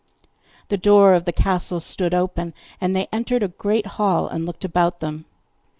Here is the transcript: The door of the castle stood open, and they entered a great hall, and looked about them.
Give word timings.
The 0.69 0.77
door 0.77 1.13
of 1.13 1.25
the 1.25 1.31
castle 1.31 1.79
stood 1.79 2.11
open, 2.11 2.55
and 2.81 2.95
they 2.95 3.05
entered 3.11 3.43
a 3.43 3.49
great 3.49 3.85
hall, 3.85 4.27
and 4.27 4.47
looked 4.47 4.65
about 4.65 4.97
them. 4.99 5.25